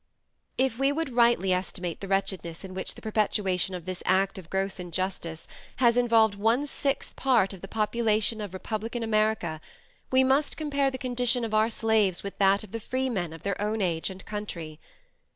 [0.57, 4.49] If we would rightly estimate the wretchedness in which the perpetration of this "act of
[4.49, 9.61] gross injustice" has involved one sixth part of the population of Republican America,
[10.11, 13.61] we must compare the condition of our slaves with that of the freemen of their
[13.61, 14.79] own age and country.